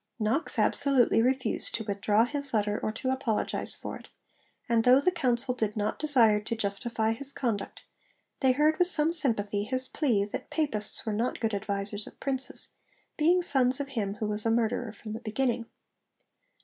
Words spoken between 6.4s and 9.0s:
justify his conduct, they heard with